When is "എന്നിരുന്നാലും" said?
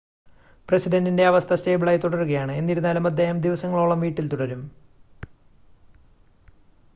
2.53-3.07